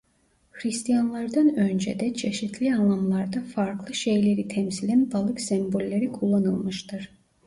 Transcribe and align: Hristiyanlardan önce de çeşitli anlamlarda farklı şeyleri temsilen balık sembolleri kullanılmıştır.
Hristiyanlardan 0.51 1.55
önce 1.55 1.99
de 1.99 2.13
çeşitli 2.13 2.75
anlamlarda 2.75 3.41
farklı 3.41 3.93
şeyleri 3.93 4.47
temsilen 4.47 5.11
balık 5.11 5.41
sembolleri 5.41 6.11
kullanılmıştır. 6.11 7.09